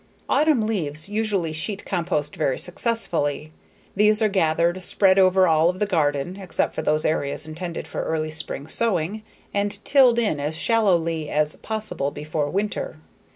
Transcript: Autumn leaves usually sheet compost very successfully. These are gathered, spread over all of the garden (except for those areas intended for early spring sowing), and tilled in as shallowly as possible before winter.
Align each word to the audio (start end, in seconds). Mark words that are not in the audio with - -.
Autumn 0.27 0.65
leaves 0.65 1.09
usually 1.09 1.53
sheet 1.53 1.85
compost 1.85 2.35
very 2.35 2.57
successfully. 2.57 3.51
These 3.95 4.19
are 4.23 4.29
gathered, 4.29 4.81
spread 4.81 5.19
over 5.19 5.47
all 5.47 5.69
of 5.69 5.77
the 5.77 5.85
garden 5.85 6.37
(except 6.37 6.73
for 6.73 6.81
those 6.81 7.05
areas 7.05 7.45
intended 7.47 7.87
for 7.87 8.01
early 8.03 8.31
spring 8.31 8.65
sowing), 8.65 9.21
and 9.53 9.77
tilled 9.85 10.17
in 10.17 10.39
as 10.39 10.57
shallowly 10.57 11.29
as 11.29 11.55
possible 11.57 12.09
before 12.09 12.49
winter. 12.49 12.97